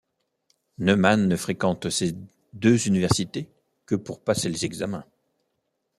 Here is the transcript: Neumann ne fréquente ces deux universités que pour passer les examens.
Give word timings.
Neumann 0.79 1.27
ne 1.27 1.35
fréquente 1.35 1.91
ces 1.91 2.15
deux 2.53 2.87
universités 2.87 3.51
que 3.85 3.93
pour 3.93 4.23
passer 4.23 4.49
les 4.49 4.65
examens. 4.65 5.05